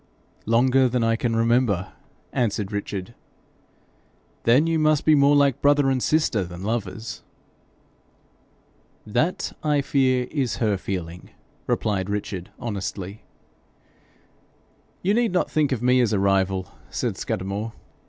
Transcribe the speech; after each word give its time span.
'Longer 0.47 0.89
than 0.89 1.03
I 1.03 1.15
can 1.15 1.35
remember,' 1.35 1.93
answered 2.33 2.71
Richard. 2.71 3.13
'Then 4.45 4.65
you 4.65 4.79
must 4.79 5.05
be 5.05 5.13
more 5.13 5.35
like 5.35 5.61
brother 5.61 5.91
and 5.91 6.01
sister 6.01 6.43
than 6.43 6.63
lovers.' 6.63 7.21
'That, 9.05 9.55
I 9.61 9.81
fear, 9.81 10.27
is 10.31 10.55
her 10.55 10.75
feeling,' 10.75 11.29
replied 11.67 12.09
Richard, 12.09 12.49
honestly. 12.57 13.21
'You 15.03 15.13
need 15.13 15.33
not 15.33 15.51
think 15.51 15.71
of 15.71 15.83
me 15.83 16.01
as 16.01 16.13
a 16.13 16.19
rival,' 16.19 16.71
said 16.89 17.15
Scudamore. 17.15 17.73